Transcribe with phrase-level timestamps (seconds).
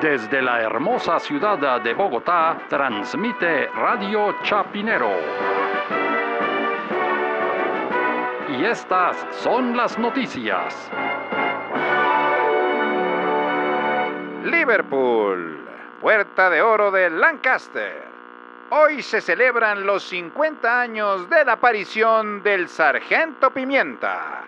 [0.00, 5.10] Desde la hermosa ciudad de Bogotá, transmite Radio Chapinero.
[8.50, 10.90] Y estas son las noticias.
[14.44, 15.66] Liverpool,
[16.02, 18.04] Puerta de Oro de Lancaster.
[18.68, 24.44] Hoy se celebran los 50 años de la aparición del Sargento Pimienta.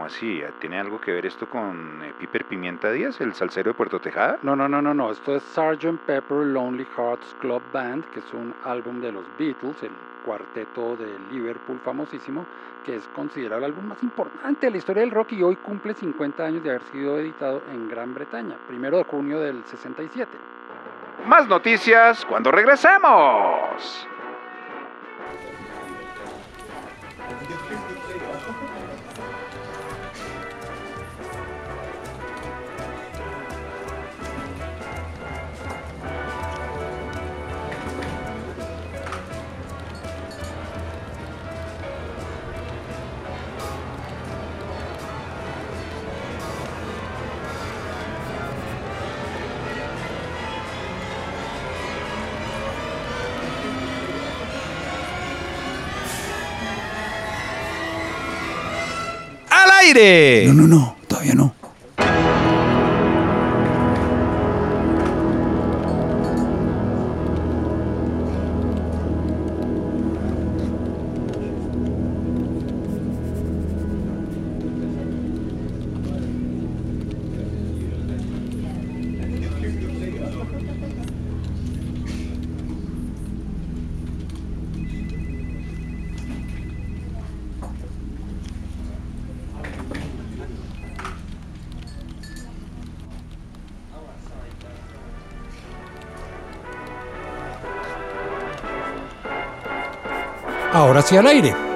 [0.00, 0.42] ¿Cómo así?
[0.60, 4.38] ¿Tiene algo que ver esto con eh, Piper Pimienta Díaz, el salsero de Puerto Tejada?
[4.40, 5.12] No, no, no, no, no.
[5.12, 5.98] Esto es Sgt.
[6.06, 9.90] Pepper Lonely Hearts Club Band, que es un álbum de los Beatles, el
[10.24, 12.46] cuarteto de Liverpool famosísimo,
[12.82, 15.92] que es considerado el álbum más importante de la historia del rock y hoy cumple
[15.92, 20.30] 50 años de haber sido editado en Gran Bretaña, primero de junio del 67.
[21.26, 24.08] Más noticias cuando regresemos.
[27.42, 28.24] 이게 필수 있어요.
[60.46, 61.54] No, no, no, todavía no.
[100.72, 101.69] Ahora sí al aire.